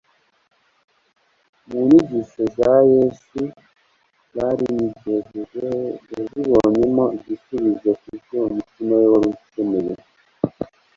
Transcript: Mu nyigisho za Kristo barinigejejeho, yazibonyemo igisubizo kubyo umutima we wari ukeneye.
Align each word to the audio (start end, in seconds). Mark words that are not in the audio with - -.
Mu 1.69 1.79
nyigisho 1.87 2.43
za 2.57 2.73
Kristo 2.85 3.41
barinigejejeho, 4.35 5.81
yazibonyemo 6.13 7.03
igisubizo 7.17 7.89
kubyo 8.01 8.39
umutima 8.51 8.93
we 8.99 9.07
wari 9.13 9.27
ukeneye. 9.37 9.93